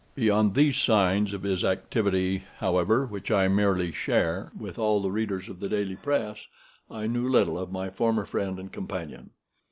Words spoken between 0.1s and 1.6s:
Beyond these signs of